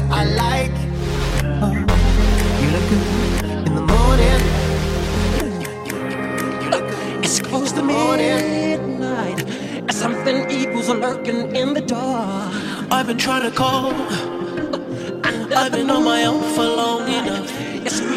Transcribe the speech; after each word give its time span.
what 0.00 0.12
I 0.12 0.24
like. 0.24 0.76
Uh, 1.62 1.74
you 2.60 2.68
look 2.74 2.86
good 2.88 3.66
in 3.66 3.74
the 3.74 3.84
morning. 3.94 4.42
It's 7.24 7.40
close 7.40 7.72
to 7.72 7.82
midnight. 7.82 9.38
Something 9.90 10.50
evil's 10.50 10.88
lurking 10.88 11.56
in 11.56 11.74
the 11.74 11.80
dark. 11.80 12.54
I've 12.90 13.06
been 13.06 13.18
trying 13.18 13.42
to 13.42 13.50
call. 13.50 13.92
I've 15.56 15.72
been 15.72 15.90
on 15.90 16.04
my 16.04 16.24
own 16.24 16.42
for 16.54 16.64
long 16.64 17.08
enough. 17.08 17.50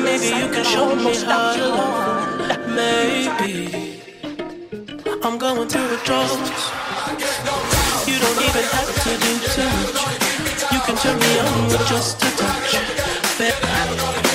Maybe 0.03 0.27
you 0.27 0.47
can 0.53 0.63
show 0.63 0.95
me 0.95 1.15
how 1.25 1.55
to 1.55 1.67
love. 1.67 2.67
Maybe 2.69 4.01
I'm 5.23 5.38
going 5.38 5.67
to 5.67 5.79
withdrawals. 5.89 6.51
You 8.07 8.19
don't 8.19 8.41
even 8.47 8.65
have 8.75 8.91
to 9.03 9.11
do 9.25 9.31
too 9.55 9.94
much 9.94 10.20
can 10.85 10.95
turn 10.95 11.19
me 11.19 11.39
on 11.39 11.67
with 11.67 11.87
just 11.87 12.17
a 12.23 12.31
touch. 12.37 13.37
Babe. 13.37 14.30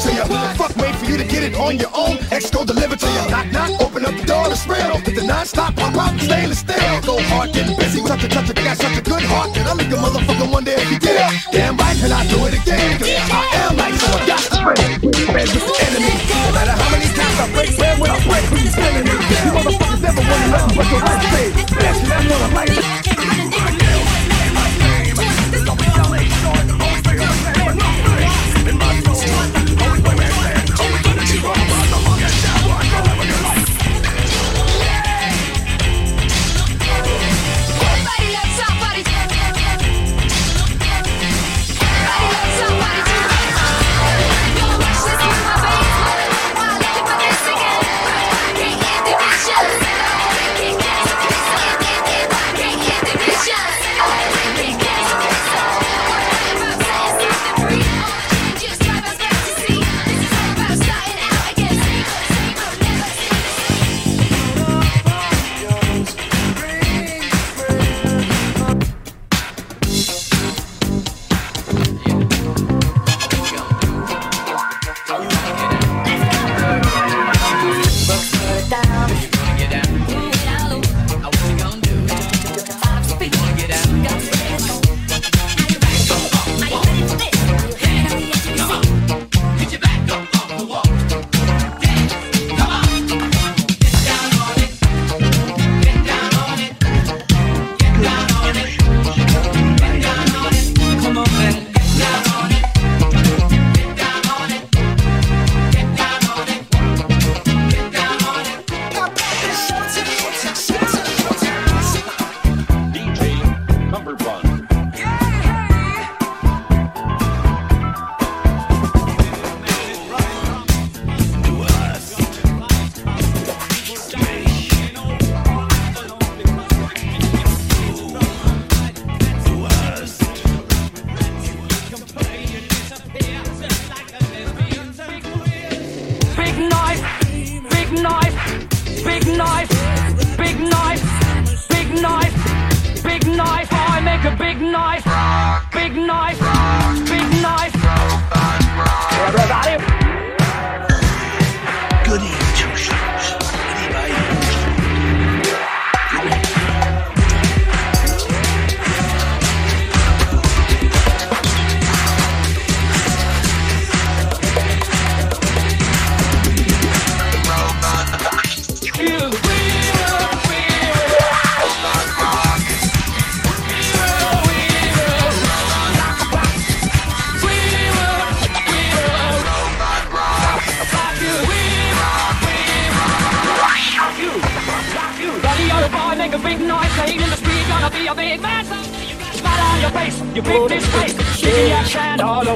to 0.00 0.14
you. 0.14 0.24
Fuck, 0.54 0.76
wait 0.76 0.94
for 0.94 1.06
you 1.06 1.16
to 1.16 1.24
get 1.24 1.42
it 1.42 1.54
on 1.54 1.78
your 1.78 1.90
own. 1.94 2.18
X 2.30 2.50
go 2.50 2.64
deliver 2.64 2.96
to 2.96 3.06
you. 3.06 3.22
Knock, 3.30 3.50
knock, 3.50 3.70
open 3.80 4.06
up 4.06 4.14
the 4.14 4.26
door, 4.26 4.46
it's 4.50 4.66
real. 4.66 4.98
Hit 5.02 5.14
the 5.14 5.24
non-stop, 5.24 5.74
pop 5.74 5.94
out, 5.96 6.18
stainless 6.20 6.60
steel. 6.60 7.00
Go 7.02 7.18
hard, 7.30 7.52
getting 7.52 7.76
busy, 7.76 8.00
touch 8.02 8.24
a 8.24 8.28
touch 8.28 8.50
a 8.50 8.54
got 8.54 8.76
such 8.76 8.98
a 8.98 9.02
good 9.02 9.22
heart. 9.22 9.56
And 9.56 9.68
I'll 9.68 9.76
make 9.76 9.90
a 9.90 9.98
motherfucker 9.98 10.50
one 10.50 10.64
day 10.64 10.76
if 10.78 10.90
you 10.90 10.98
did. 10.98 11.18
Damn 11.50 11.76
right, 11.76 11.96
can 11.98 12.12
I 12.12 12.22
do 12.28 12.38
it 12.46 12.54
again. 12.54 12.98
Cause 12.98 13.10
I 13.10 13.42
am 13.62 13.76
like 13.76 13.94
someone 13.94 14.26
got 14.26 14.42
to 14.46 14.58
friend. 14.62 15.16
Friends 15.34 15.50
with 15.54 15.66
the 15.66 15.74
enemy. 15.90 16.14
No 16.30 16.52
matter 16.54 16.74
how 16.78 16.88
many 16.94 17.08
times 17.18 17.36
I 17.42 17.46
break 17.52 17.76
bread 17.76 17.98
break, 17.98 18.44
but 18.50 18.60
you're 18.62 18.72
spinning 18.72 19.04
me. 19.04 19.14
You 19.18 19.52
motherfuckers 19.56 20.02
never 20.02 20.22
want 20.22 20.44
nothing 20.52 20.76
but 20.78 20.86
the 20.86 20.98
right 21.02 21.22
thing. 21.32 21.50
That's 21.74 22.00
what 22.06 22.42
I'm 22.42 22.54
like. 22.54 23.47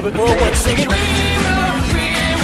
Robert 0.03 0.17
Forward 0.17 0.55
singing 0.55 0.89
Real, 0.89 0.99
real, 1.95 2.43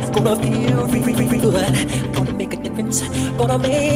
It's 0.00 0.08
gonna 0.08 0.36
feel 0.36 0.86
real, 0.86 1.04
real, 1.04 1.28
real 1.28 2.12
Gonna 2.14 2.32
make 2.32 2.54
a 2.54 2.56
difference, 2.56 3.02
gonna 3.36 3.58
make 3.58 3.87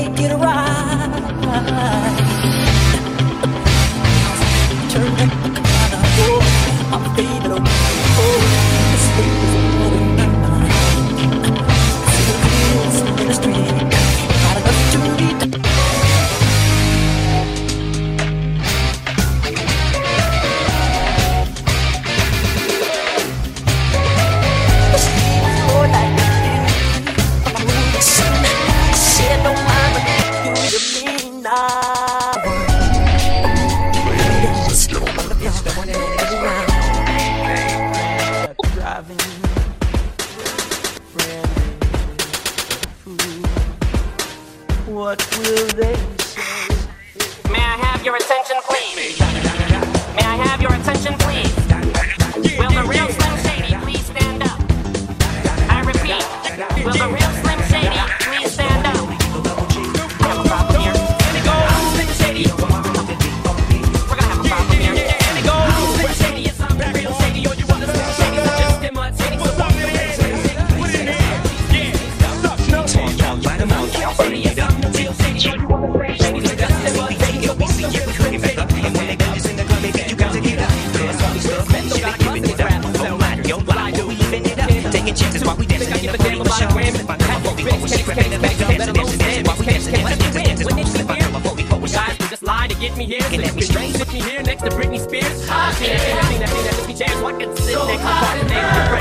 hot 98.03 98.37
and 98.39 98.51
they 98.51 98.92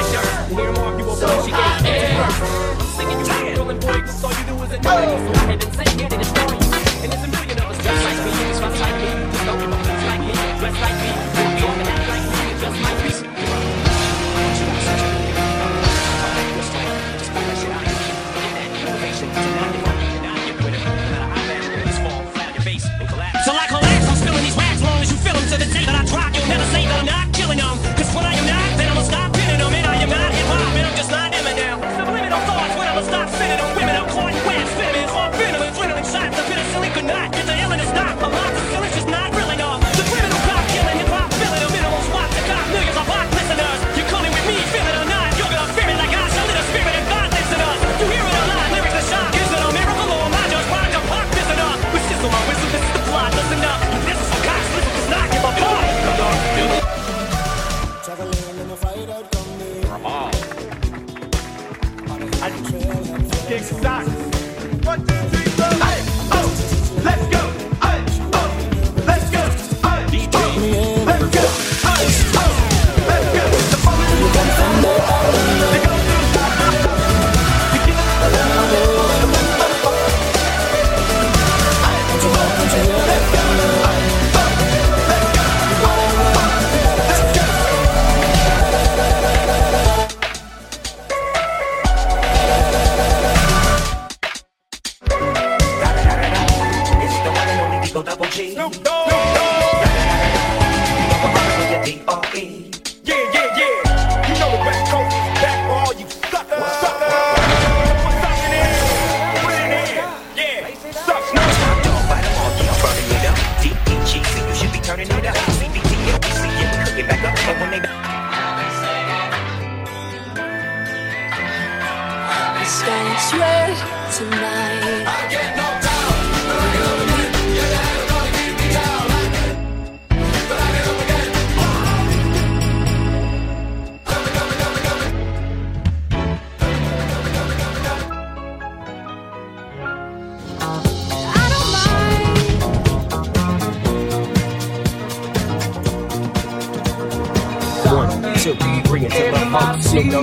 double 98.12 98.26
G. 98.26 98.52
Snoop 98.52 98.84
Dogg. 98.84 99.11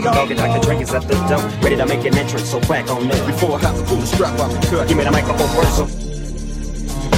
Snoop 0.09 0.15
Dogg, 0.15 0.29
Dogg, 0.29 0.31
and 0.31 0.39
Dr. 0.39 0.61
Dre 0.65 0.83
is 0.83 0.95
at 0.95 1.03
the 1.03 1.15
door. 1.29 1.43
Ready 1.61 1.77
to 1.77 1.87
make 1.87 2.05
an 2.05 2.17
entrance, 2.17 2.51
so 2.51 2.61
crack 2.61 2.89
on 2.91 3.07
me. 3.07 3.15
Before 3.27 3.57
I 3.57 3.61
have 3.61 3.77
to 3.77 3.85
pull 3.85 3.97
the 3.97 4.07
strap 4.07 4.39
off 4.41 4.53
the 4.53 4.61
cut, 4.69 4.89
give 4.89 4.97
me 4.97 5.05
the 5.05 5.11
microphone 5.11 5.49
first. 5.53 5.85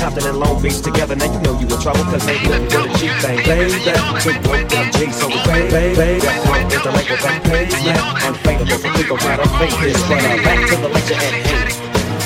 Compton 0.00 0.26
and 0.26 0.38
Long 0.38 0.62
Beach 0.62 0.80
together, 0.80 1.14
now 1.14 1.30
you 1.30 1.40
know 1.40 1.54
you 1.60 1.68
in 1.68 1.80
trouble, 1.80 2.04
cause 2.08 2.24
they 2.26 2.40
looking 2.48 2.70
for 2.70 2.82
the 2.88 2.94
cheap 2.98 3.12
thing. 3.20 3.36
Baby, 3.44 3.78
big 3.84 4.42
broke 4.42 4.72
up 4.74 4.86
G, 4.96 5.12
so 5.12 5.28
baby, 5.28 5.70
baby, 5.70 6.20
that 6.24 6.40
one 6.48 6.66
is 6.66 6.82
the 6.82 6.90
label 6.90 7.18
that 7.20 7.44
pays, 7.44 7.84
yeah. 7.84 8.26
Unfadable, 8.26 8.78
so 8.80 8.88
we 8.96 9.02
gon' 9.06 9.18
try 9.18 9.36
to 9.36 9.48
fake 9.60 9.76
this, 9.84 10.00
but 10.08 10.24
uh, 10.24 10.42
back 10.42 10.60
to 10.68 10.76
the 10.80 10.88
lecture 10.88 11.14
at 11.14 11.34
hand. 11.46 11.70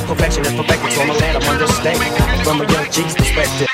Perfection 0.07 0.47
is 0.47 0.55
perfected, 0.55 0.93
so 0.93 1.03
I'm 1.03 1.11
a 1.11 1.21
man 1.21 1.37
of 1.37 1.45
understanding. 1.45 2.13
From 2.45 2.61
a 2.61 2.73
young 2.73 2.89
G's 2.93 3.15
perspective. 3.15 3.69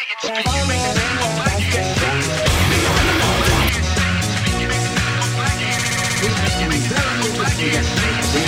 It 6.63 8.40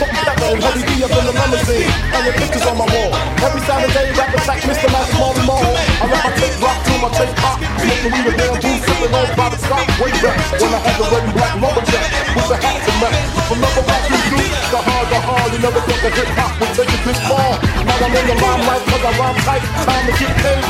magazine. 0.00 0.40
And 0.50 0.62
Heavy 0.62 0.82
D 0.82 1.04
up 1.04 1.12
in 1.12 1.24
the 1.28 1.34
limousine. 1.34 1.90
And 2.16 2.22
the 2.26 2.32
pictures 2.32 2.66
on 2.66 2.76
my 2.80 2.86
wall. 2.88 3.10
Every 3.44 3.62
Saturday, 3.68 4.06
rap 4.16 4.32
attack 4.32 4.60
Mr. 4.64 4.88
Magic 4.88 5.16
Marley 5.20 5.44
Marl. 5.44 5.62
I 6.00 6.04
rap 6.08 6.24
my 6.24 6.32
tape 6.40 6.56
rock 6.60 6.78
to 6.88 6.92
my 7.00 7.10
tape 7.12 7.34
pop. 7.36 7.60
Smoking 7.80 8.12
weed 8.12 8.26
a 8.26 8.32
damn 8.36 8.56
booth, 8.60 8.80
sipping 8.80 9.12
on 9.12 9.26
private 9.36 9.60
stock. 9.60 9.84
Way 10.00 10.12
back 10.24 10.36
when 10.56 10.72
I 10.72 10.80
had 10.80 10.96
the 10.96 11.06
red 11.10 11.24
and 11.24 11.34
black 11.36 11.54
lumberjack 11.60 12.06
with 12.34 12.48
the 12.48 12.56
hats 12.56 12.86
and 12.88 12.98
match. 13.00 13.18
From 13.46 13.58
number 13.60 13.82
rock 13.84 14.04
you 14.08 14.18
do, 14.30 14.40
the 14.72 14.80
hard, 14.80 15.06
the 15.10 15.18
hard. 15.20 15.48
You 15.52 15.58
never 15.60 15.80
thought 15.84 16.00
that 16.00 16.14
hip 16.16 16.30
hop 16.38 16.52
would 16.60 16.72
take 16.72 16.92
it 16.94 17.02
this 17.04 17.20
far. 17.28 17.50
Now 17.84 18.00
I'm 18.00 18.14
in 18.16 18.24
the 18.30 18.36
limelight 18.40 18.82
cause 18.88 19.04
I 19.04 19.12
rhyme 19.20 19.38
tight. 19.44 19.64
Time 19.84 20.04
to 20.08 20.12
get 20.16 20.32
paid. 20.40 20.62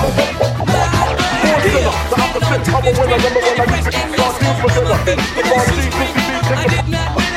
Born 0.70 0.90
sinner, 1.70 1.94
the 2.10 2.16
opposite 2.18 2.66
of 2.68 2.82
a 2.84 2.92
winner. 2.98 3.18
Remember 3.20 3.40
when 3.40 3.56
I 3.60 3.66
used 3.78 3.86
to 3.86 3.92
eat 3.94 4.10
sardines 4.18 4.58
for 4.60 4.70
dinner? 4.74 4.98
The 5.06 5.42
sardines, 5.46 5.94
50 5.94 7.29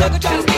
beats, 0.00 0.18
chicken. 0.18 0.40
My 0.40 0.49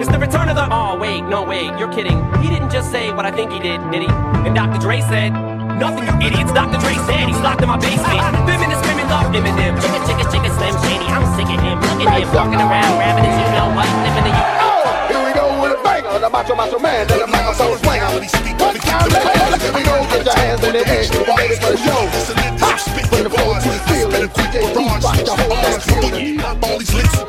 It's 0.00 0.10
the 0.10 0.18
return 0.18 0.48
of 0.48 0.56
the. 0.56 0.66
Oh 0.70 0.96
wait, 0.98 1.22
no 1.22 1.42
wait, 1.42 1.76
you're 1.78 1.92
kidding. 1.92 2.18
He 2.42 2.48
didn't 2.48 2.70
just 2.70 2.90
say 2.90 3.12
what 3.12 3.26
I 3.26 3.30
think 3.30 3.52
he 3.52 3.58
did, 3.58 3.78
did 3.90 4.02
he? 4.02 4.08
And 4.46 4.54
Dr. 4.54 4.78
Dre 4.78 5.00
said. 5.02 5.32
Nothing, 5.78 6.10
you 6.10 6.26
idiots. 6.26 6.50
Dr. 6.50 6.74
Dre 6.82 6.94
said 7.06 7.30
he's 7.30 7.38
locked 7.38 7.62
in 7.62 7.68
my 7.68 7.78
basement. 7.78 8.18
Feminists 8.50 8.82
screaming 8.82 9.06
love 9.06 9.30
Eminem. 9.30 9.78
Chicka, 9.78 10.02
chicka, 10.10 10.26
chicka, 10.26 10.50
Slim 10.58 10.74
Shady. 10.82 11.06
I'm 11.06 11.22
sick 11.38 11.46
of 11.46 11.60
him. 11.62 11.78
Look 11.78 12.02
at 12.02 12.18
him 12.18 12.34
walking 12.34 12.58
around, 12.58 12.98
rapping 12.98 13.30
as 13.30 13.38
you 13.38 13.46
know 13.54 13.70
what. 13.78 13.86
Living 14.02 14.26
in 14.26 14.34
you. 14.34 14.46
Oh, 14.58 14.82
here 15.06 15.22
we 15.22 15.30
go 15.38 15.46
with 15.62 15.78
a 15.78 15.80
banger, 15.86 16.10
oh, 16.10 16.18
the 16.18 16.30
macho 16.30 16.58
macho 16.58 16.78
man, 16.82 17.06
and 17.06 17.20
the 17.22 17.30
microphone 17.30 17.78
swinger. 17.78 18.10
One 18.58 18.74
time, 18.82 19.06
here 19.06 19.70
we 19.70 19.86
go, 19.86 20.02
get 20.10 20.26
your 20.26 20.34
hands 20.34 20.64
in 20.66 20.72
the 20.74 20.82
air, 20.82 21.06
get 21.06 21.28
ready 21.30 21.54
for 21.62 21.70
the 21.70 21.78
show. 21.78 22.10
Ha! 22.58 22.74
From 23.06 23.22
the 23.22 23.30
floor 23.30 23.54
to 23.62 23.68
the 23.70 23.78
ceiling, 23.86 24.26
DJ 24.34 24.66
Keith 24.74 24.98
rock 24.98 25.14
the 25.22 25.30
whole 25.30 25.54
damn 25.62 25.78
building. 25.78 26.42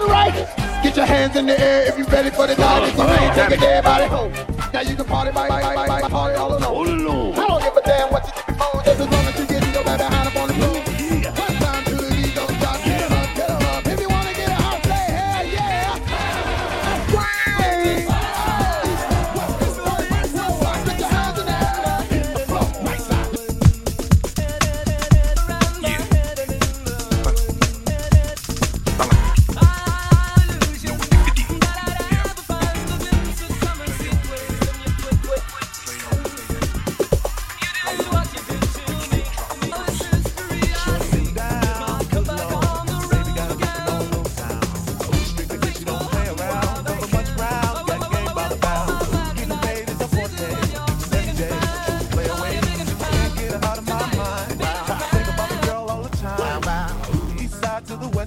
Right, 0.10 0.34
get 0.82 0.98
your 0.98 1.06
hands 1.06 1.36
in 1.36 1.46
the 1.46 1.54
air 1.54 1.89
Now 3.40 4.82
you 4.82 4.96
can 4.96 5.06
party 5.06 5.32
by, 5.32 5.48
by, 5.48 5.76
by, 5.76 6.02
by, 6.02 6.10
party 6.10 6.36
all 6.36 6.58
alone. 6.58 6.89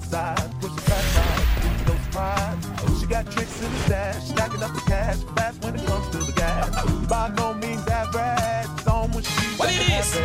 Side 0.01 0.37
to 0.37 0.59
the 0.59 0.59
west 0.59 0.59
side, 0.59 0.61
pushing 0.61 0.77
fast 0.77 1.17
ride, 1.17 1.87
no 1.87 1.93
surprise. 2.03 2.99
She 2.99 3.05
got 3.05 3.31
tricks 3.31 3.61
in 3.61 3.71
the 3.71 3.77
stash, 3.79 4.23
stacking 4.23 4.63
up 4.63 4.73
the 4.73 4.81
cash, 4.81 5.17
fast 5.35 5.63
when 5.63 5.75
it 5.75 5.85
comes 5.85 6.09
to 6.09 6.17
the 6.17 6.31
gas. 6.33 6.85
By 7.07 7.29
no 7.35 7.53
means 7.53 7.87
average, 7.87 8.69
it's 8.77 8.87
on 8.87 9.11
when 9.11 9.23
she 9.23 9.31
What 9.57 9.69
it 9.71 9.89
is? 9.89 10.17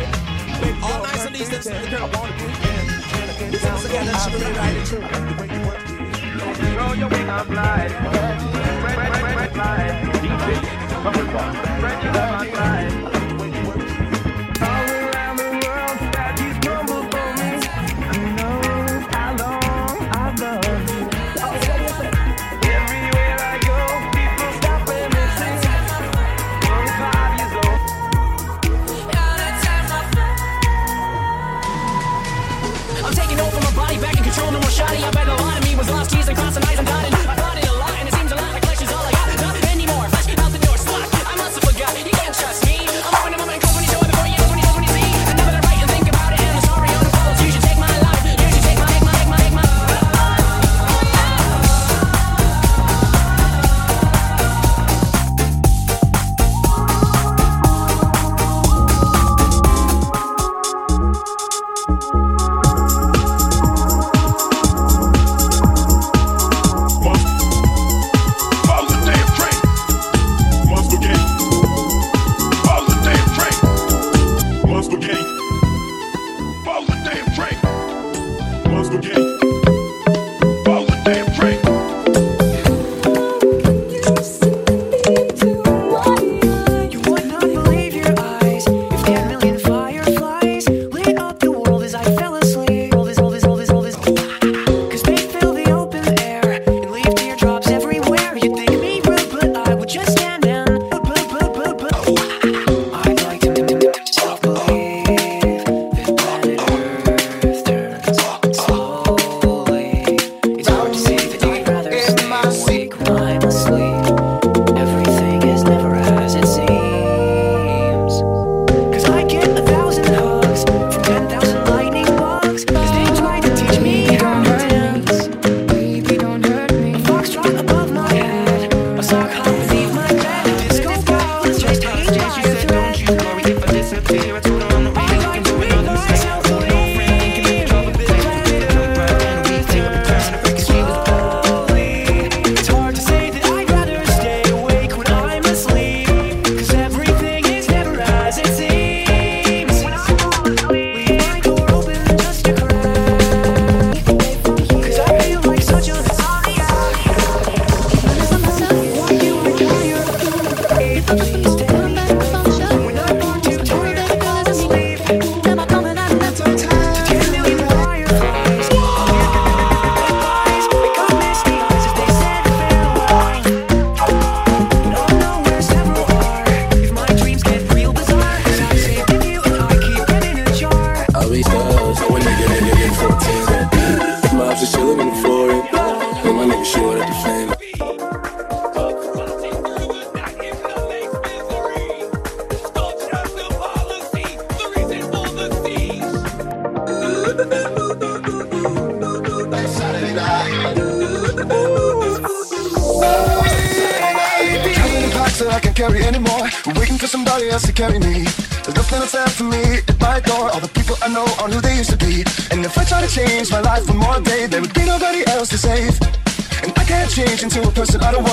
All 0.83 1.03
nice 1.03 1.25
and 1.25 1.35
easy, 1.35 1.57
the 1.57 1.87
girl. 1.89 2.09
This 3.51 3.63
is 3.63 3.85
again, 3.85 4.05
that 4.05 4.17
she 4.21 4.31
really 4.33 4.53
ride 4.57 4.77
it 4.77 4.85
true. 4.85 5.03
Roll 6.77 6.95
your 6.95 7.09
way 7.09 7.29
up 7.29 7.49
light. 7.49 7.91
All 13.13 13.18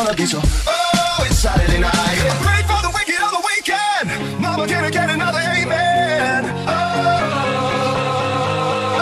wanna 0.07 0.17
be. 0.17 0.27
So, 0.27 0.41
oh, 0.41 1.27
it's 1.27 1.39
Saturday 1.39 1.81
night. 1.81 2.19
Pray 2.47 2.63
for 2.71 2.81
the 2.87 2.91
wicked 2.95 3.21
on 3.21 3.33
the 3.35 3.43
weekend. 3.51 4.07
Mama, 4.41 4.67
can 4.67 4.85
I 4.85 4.91
get 4.91 5.11
another 5.11 5.39
amen? 5.39 6.45
Oh, 6.69 6.79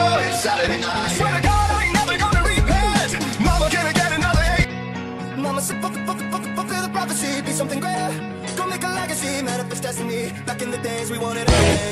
oh, 0.00 0.26
it's 0.26 0.40
Saturday 0.40 0.80
night. 0.80 1.10
Swear 1.16 1.34
to 1.36 1.42
God, 1.42 1.70
I 1.70 1.84
ain't 1.84 1.94
never 1.94 2.16
gonna 2.16 2.42
repent. 2.48 3.10
Mama, 3.40 3.68
can 3.70 3.84
I 3.86 3.92
get 3.92 4.12
another 4.12 4.44
amen? 4.56 5.42
Mama 5.42 5.60
said, 5.60 5.80
fulfill, 5.82 6.04
fulfill, 6.06 6.30
fulfill, 6.30 6.54
fulfill 6.56 6.82
the 6.82 6.88
prophecy, 6.88 7.42
be 7.42 7.52
something 7.52 7.80
greater. 7.80 8.10
Go 8.56 8.66
make 8.66 8.82
a 8.82 8.88
legacy, 8.88 9.42
manifest 9.42 9.82
destiny. 9.82 10.32
Back 10.46 10.62
in 10.62 10.70
the 10.70 10.78
days, 10.78 11.10
we 11.10 11.18
wanted 11.18 11.50
everything, 11.50 11.83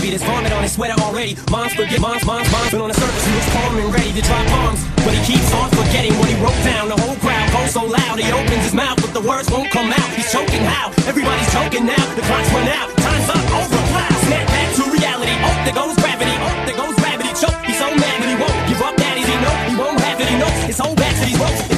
heavy. 0.00 0.16
There's 0.16 0.24
vomit 0.24 0.52
on 0.52 0.62
his 0.62 0.72
sweater 0.72 0.96
already. 1.00 1.36
Mom's 1.50 1.74
forget, 1.76 2.00
mom's, 2.00 2.24
mom's, 2.24 2.50
mom's 2.50 2.70
been 2.70 2.80
on 2.80 2.88
the 2.88 2.96
surface. 2.96 3.24
He 3.24 3.32
looks 3.36 3.52
calm 3.52 3.76
and 3.76 3.92
ready 3.92 4.12
to 4.16 4.22
drop 4.24 4.44
bombs. 4.48 4.80
But 5.04 5.12
he 5.12 5.20
keeps 5.28 5.52
on 5.52 5.68
forgetting 5.70 6.16
what 6.16 6.28
he 6.28 6.36
wrote 6.40 6.56
down. 6.64 6.88
The 6.88 6.96
whole 6.96 7.16
crowd 7.20 7.46
goes 7.52 7.72
so 7.76 7.84
loud. 7.84 8.18
He 8.18 8.32
opens 8.32 8.64
his 8.64 8.74
mouth, 8.74 8.96
but 9.00 9.12
the 9.12 9.20
words 9.20 9.50
won't 9.50 9.70
come 9.70 9.92
out. 9.92 10.08
He's 10.16 10.32
choking 10.32 10.64
how? 10.64 10.92
Everybody's 11.04 11.52
choking 11.52 11.84
now. 11.84 12.04
The 12.16 12.24
clock's 12.24 12.50
run 12.52 12.68
out. 12.68 12.88
Time's 12.96 13.28
up, 13.28 13.44
over, 13.60 13.82
fly. 13.92 14.08
Snap 14.24 14.46
back 14.48 14.68
to 14.80 14.82
reality. 14.88 15.36
Oh, 15.44 15.56
there 15.68 15.76
goes 15.76 15.96
gravity. 16.00 16.36
Oh, 16.40 16.56
there 16.64 16.78
goes 16.80 16.96
gravity. 16.96 17.30
Choke. 17.36 17.60
He's 17.68 17.78
so 17.78 17.88
mad, 17.92 18.16
but 18.20 18.28
he 18.32 18.36
won't 18.40 18.58
give 18.68 18.80
up. 18.80 18.96
Daddies, 18.96 19.28
he 19.28 19.36
know 19.44 19.54
he 19.68 19.74
won't 19.76 20.00
have 20.00 20.20
it. 20.20 20.28
He 20.28 20.36
knows 20.40 20.58
his 20.64 20.78
whole 20.80 20.96
back 20.96 21.12
to 21.20 21.24
these 21.28 21.38
ropes. 21.38 21.69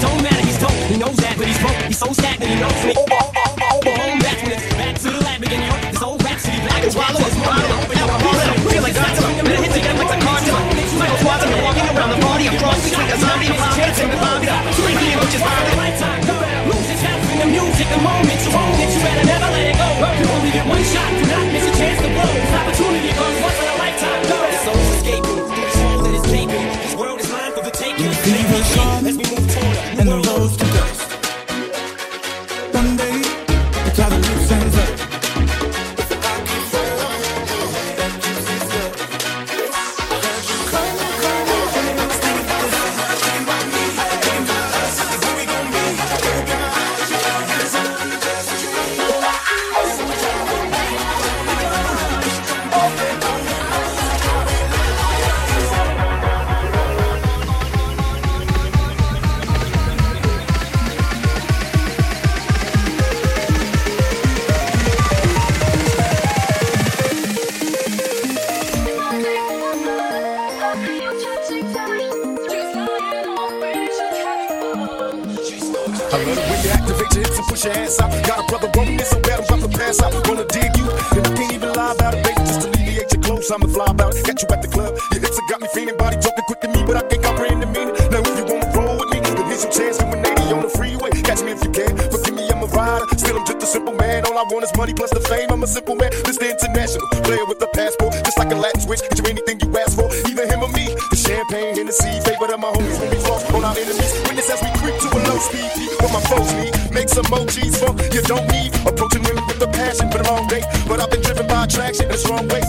I'ma 83.52 83.68
fly 83.68 83.86
about. 83.86 84.16
Got 84.24 84.40
you 84.40 84.48
at 84.48 84.62
the 84.62 84.68
club, 84.68 84.96
your 85.12 85.20
hips 85.20 85.36
have 85.36 85.48
got 85.48 85.60
me 85.60 85.68
feeling. 85.74 85.96
Body 85.96 86.16
talking 86.16 86.44
quick 86.48 86.60
to 86.64 86.68
me, 86.68 86.80
but 86.88 86.96
I 86.96 87.02
can't 87.04 87.22
comprehend 87.22 87.60
the 87.62 87.68
meaning. 87.68 87.92
Now 88.08 88.24
if 88.24 88.32
you 88.32 88.44
wanna 88.48 88.68
roll 88.72 88.96
with 88.96 89.12
me, 89.12 89.20
then 89.20 89.36
here's 89.44 89.64
your 89.64 89.72
chance. 89.72 89.98
Doing 89.98 90.24
80 90.24 90.56
on 90.56 90.62
the 90.64 90.72
freeway, 90.72 91.10
catch 91.20 91.44
me 91.44 91.52
if 91.52 91.60
you 91.60 91.70
can. 91.70 91.92
Forgive 92.08 92.32
me, 92.32 92.48
I'm 92.48 92.64
a 92.64 92.68
rider. 92.72 93.04
Still, 93.20 93.36
I'm 93.36 93.44
just 93.44 93.60
a 93.60 93.68
simple 93.68 93.92
man. 93.92 94.24
All 94.24 94.38
I 94.38 94.44
want 94.48 94.64
is 94.64 94.72
money 94.76 94.94
plus 94.94 95.10
the 95.10 95.20
fame. 95.20 95.52
I'm 95.52 95.62
a 95.62 95.68
simple 95.68 95.96
man. 95.96 96.10
Mr. 96.24 96.48
International 96.48 97.06
player 97.24 97.44
with 97.44 97.60
a 97.60 97.68
passport, 97.76 98.16
just 98.24 98.38
like 98.38 98.52
a 98.52 98.56
Latin 98.56 98.80
switch. 98.80 99.04
Get 99.04 99.18
you 99.20 99.26
anything 99.28 99.60
you 99.60 99.68
ask 99.76 99.96
for, 99.96 100.08
either 100.28 100.48
him 100.48 100.64
or 100.64 100.72
me. 100.72 100.96
The 101.12 101.16
champagne, 101.16 101.76
in 101.76 101.86
the 101.86 101.92
Hennessy, 101.92 102.24
favorite 102.24 102.52
of 102.52 102.60
my 102.60 102.72
homies 102.72 102.98
when 103.00 103.10
we 103.10 103.20
floss 103.20 103.44
on 103.52 103.64
our 103.64 103.76
enemies. 103.76 104.12
Witness 104.24 104.48
as 104.48 104.60
we 104.64 104.70
creep 104.80 104.96
to 104.96 105.08
a 105.12 105.20
low 105.28 105.38
speed. 105.38 105.68
What 106.00 106.12
my 106.12 106.22
foes 106.26 106.50
need, 106.56 106.72
make 106.90 107.08
some 107.08 107.26
emojis 107.28 107.76
for 107.76 107.92
you 108.14 108.22
don't 108.24 108.48
need. 108.48 108.72
Approaching 108.88 109.22
women 109.28 109.44
with 109.46 109.60
a 109.60 109.68
passion 109.68 110.10
for 110.10 110.18
the 110.18 110.26
wrong 110.28 110.48
day, 110.48 110.64
but 110.88 111.00
I've 111.00 111.10
been 111.10 111.20
driven 111.20 111.46
by 111.46 111.64
attraction 111.64 112.10
in 112.10 112.16
the 112.16 112.28
wrong 112.28 112.48
way. 112.48 112.62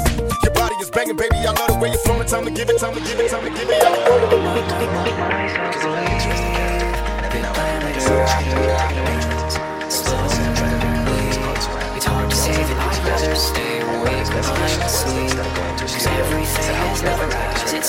Your 0.44 0.53
body 0.53 0.53
is 0.53 0.53
banging, 1.04 1.18
baby. 1.18 1.38
I 1.46 1.52
love 1.52 1.68
the 1.68 1.76
way 1.80 1.90
you're 1.90 2.00
flowing. 2.00 2.28
Time 2.28 2.46
to 2.46 2.52
give 2.52 2.70
it, 2.70 2.80
time 2.80 2.94
to 2.94 3.00
give 3.02 3.20
it, 3.20 3.30
time 3.30 3.44
to 3.44 3.50
give 3.50 3.70
it. 3.70 3.84
It's 11.96 12.06
hard 12.06 12.30
to 12.30 12.36
say 12.36 12.52
that 12.52 12.78
I'd 12.80 13.00
rather 13.08 13.36
stay 13.36 13.82
awake 13.82 14.28
mindlessly. 14.34 15.28
Cause 15.80 16.08
everything 16.08 16.76
is 16.94 17.04
never 17.04 17.28
as 17.32 17.74
it. 17.74 17.84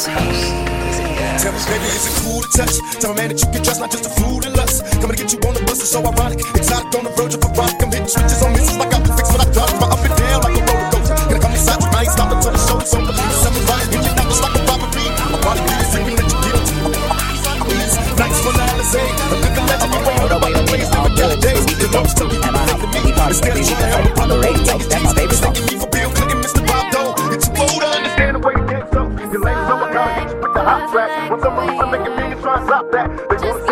Tell 1.43 1.53
me, 1.53 1.59
baby, 1.67 1.89
is 1.91 2.07
it 2.07 2.15
cool 2.23 2.43
to 2.43 2.49
touch? 2.49 2.75
Tell 3.01 3.11
me, 3.11 3.17
man, 3.17 3.29
that 3.31 3.41
you 3.41 3.49
can 3.53 3.63
trust, 3.63 3.81
not 3.81 3.91
just 3.91 4.07
a 4.07 4.11
fool 4.11 4.45
and 4.45 4.57
lust. 4.57 4.85
Coming 5.01 5.17
to 5.17 5.23
get 5.23 5.33
you 5.33 5.39
on 5.47 5.55
the 5.55 5.63
bus 5.63 5.83
is 5.83 5.91
so 5.91 6.01
ironic. 6.01 6.41
Exotic 6.55 6.95
on 6.95 7.05
the 7.05 7.11
verge 7.11 7.35
of 7.35 7.45
a 7.45 7.49
rock. 7.55 7.75
I'm 7.81 7.91
hitting 7.91 8.09
switches 8.09 8.43
on 8.43 8.53
misses 8.53 8.77
like 8.79 8.95
I'm 8.95 9.05
fix 9.05 9.31
what 9.33 9.47
I 9.47 9.51
drop. 9.53 9.71
My 9.81 9.87
up 9.89 10.05
and 10.05 10.17
down 10.17 10.43
like 10.43 10.57
a 10.57 10.74
coaster. 11.65 11.79
Gonna 11.79 11.81
come 11.81 11.95
inside 11.95 11.95
I 11.95 12.03
ain't 12.03 12.13
stopping 12.13 12.41
the 12.53 12.59
show 12.59 12.79
is 12.81 12.95
over. 12.95 13.13
Something 13.41 13.65
right, 13.67 13.87
you 13.93 14.01
not 14.01 14.29
just 14.29 14.43
like 14.43 14.57
a 14.57 14.63
robbery. 14.69 15.07
My 15.33 15.39
body 15.41 15.61
beats, 15.65 15.89
screaming 15.93 16.17
that 16.17 16.29
you 16.29 16.39
guilty. 16.45 16.75
Please, 17.65 17.95
for 18.45 18.53
Alizé. 18.53 19.01
I'm 19.01 19.41
living 19.41 19.67
legend, 19.67 19.93
you 19.95 20.01
ain't 20.05 20.21
heard 20.21 20.33
about 20.33 20.53
ways 20.71 20.89
in 20.89 21.03
the 21.03 21.13
good 21.17 21.41
days. 21.41 21.65
The 21.67 21.89
notes 21.93 22.15
tell 22.15 22.29
me 22.29 22.37
you 22.37 22.43
think 22.43 22.85
of 22.85 22.89
me. 22.93 23.01
Instead 23.25 23.57
of 23.57 23.67
trying 23.67 23.81
to 23.81 23.89
help 23.89 24.21
on 24.21 24.29
the 24.29 24.39
radio, 24.39 24.79
that's 24.79 25.15
baby. 25.15 25.35
Thanking 25.35 25.67
me 25.67 25.75
for 25.81 25.89
Bill 25.89 26.11
Clinton, 26.13 26.39
Mr. 26.45 26.63
Bob 26.67 26.93
Dole. 26.93 27.33
It's 27.33 27.49
too 27.49 27.63
old 27.63 27.81
to 27.81 27.89
understand 27.89 28.37
the 28.37 28.41
way 28.45 28.53
you 28.53 28.65
came 28.69 28.87
so. 28.93 29.03
Your 29.33 29.41
lame 29.41 29.63
so 29.67 29.75
I 29.81 29.89
gotta 29.93 30.23
you 30.29 30.37
with 30.45 30.53
the 30.55 30.63
hot 30.63 30.83
track. 30.93 31.11
When 31.31 31.41
some 31.41 31.57
making 31.57 32.15
millions, 32.15 32.43
try 32.43 32.57
and 32.59 32.67
stop 32.69 32.85
that. 32.93 33.09
They 33.09 33.37
wanna 33.41 33.64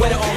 There's 0.00 0.16
vomit 0.16 0.29